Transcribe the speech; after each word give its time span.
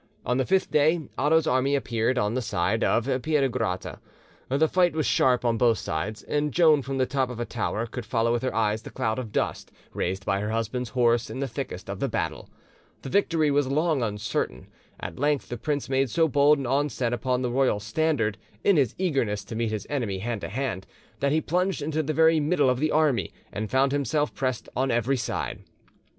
On 0.25 0.37
the 0.37 0.47
fifth 0.47 0.71
day 0.71 0.99
Otho's 1.15 1.45
army 1.45 1.75
appeared 1.75 2.17
on 2.17 2.33
the 2.33 2.41
side 2.41 2.83
of 2.83 3.05
Piedigrotta. 3.05 3.99
The 4.49 4.67
fight 4.67 4.93
was 4.93 5.05
sharp 5.05 5.45
on 5.45 5.59
both 5.59 5.77
sides, 5.77 6.23
and 6.23 6.51
Joan 6.51 6.81
from 6.81 6.97
the 6.97 7.05
top 7.05 7.29
of 7.29 7.39
a 7.39 7.45
tower 7.45 7.85
could 7.85 8.03
follow 8.03 8.31
with 8.31 8.41
her 8.41 8.55
eyes 8.55 8.81
the 8.81 8.89
cloud 8.89 9.19
of 9.19 9.31
dust 9.31 9.71
raised 9.93 10.25
by 10.25 10.39
her 10.39 10.49
husband's 10.49 10.89
horse 10.89 11.29
in 11.29 11.39
the 11.39 11.47
thickest 11.47 11.87
of 11.87 11.99
the 11.99 12.09
battle. 12.09 12.49
The 13.03 13.09
victory 13.09 13.51
was 13.51 13.67
long 13.67 14.01
uncertain: 14.01 14.65
at 14.99 15.19
length 15.19 15.49
the 15.49 15.55
prince 15.57 15.87
made 15.87 16.09
so 16.09 16.27
bold 16.27 16.57
an 16.57 16.65
onset 16.65 17.13
upon 17.13 17.43
the 17.43 17.51
royal 17.51 17.79
standard, 17.79 18.39
in 18.63 18.77
his 18.77 18.95
eagerness 18.97 19.43
to 19.43 19.55
meet 19.55 19.69
his 19.69 19.85
enemy 19.87 20.17
hand 20.17 20.41
to 20.41 20.49
hand, 20.49 20.87
that 21.19 21.31
he 21.31 21.41
plunged 21.41 21.83
into 21.83 22.01
the 22.01 22.11
very 22.11 22.39
middle 22.39 22.71
of 22.71 22.79
the 22.79 22.89
army, 22.89 23.31
and 23.53 23.69
found 23.69 23.91
himself 23.91 24.33
pressed 24.33 24.67
on 24.75 24.89
every 24.89 25.15
side. 25.17 25.59